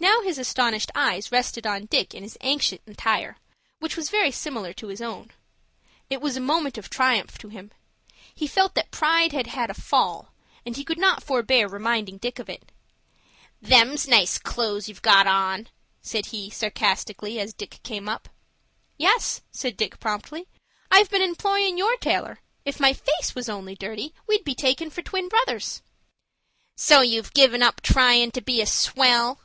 Now 0.00 0.22
his 0.22 0.38
astonished 0.38 0.90
eyes 0.96 1.30
rested 1.30 1.66
on 1.66 1.86
Dick 1.86 2.14
in 2.14 2.24
his 2.24 2.36
ancient 2.40 2.80
attire, 2.86 3.36
which 3.78 3.96
was 3.96 4.10
very 4.10 4.32
similar 4.32 4.72
to 4.72 4.88
his 4.88 5.00
own. 5.00 5.30
It 6.10 6.20
was 6.20 6.36
a 6.36 6.40
moment 6.40 6.76
of 6.76 6.90
triumph 6.90 7.38
to 7.38 7.48
him. 7.48 7.70
He 8.34 8.48
felt 8.48 8.74
that 8.74 8.90
"pride 8.90 9.30
had 9.32 9.46
had 9.46 9.70
a 9.70 9.74
fall," 9.74 10.34
and 10.66 10.76
he 10.76 10.84
could 10.84 10.98
not 10.98 11.22
forbear 11.22 11.68
reminding 11.68 12.18
Dick 12.18 12.38
of 12.40 12.48
it. 12.48 12.72
"Them's 13.62 14.08
nice 14.08 14.36
clo'es 14.38 14.88
you've 14.88 15.00
got 15.00 15.28
on," 15.28 15.68
said 16.02 16.26
he, 16.26 16.50
sarcastically, 16.50 17.38
as 17.38 17.54
Dick 17.54 17.78
came 17.84 18.08
up. 18.08 18.28
"Yes," 18.98 19.42
said 19.52 19.76
Dick, 19.76 20.00
promptly. 20.00 20.48
"I've 20.90 21.08
been 21.08 21.22
employin' 21.22 21.78
your 21.78 21.96
tailor. 21.98 22.40
If 22.64 22.80
my 22.80 22.94
face 22.94 23.36
was 23.36 23.48
only 23.48 23.76
dirty 23.76 24.12
we'd 24.26 24.44
be 24.44 24.56
taken 24.56 24.90
for 24.90 25.02
twin 25.02 25.28
brothers." 25.28 25.82
"So 26.76 27.00
you've 27.00 27.32
give 27.32 27.54
up 27.54 27.80
tryin' 27.80 28.32
to 28.32 28.40
be 28.40 28.60
a 28.60 28.66
swell?" 28.66 29.40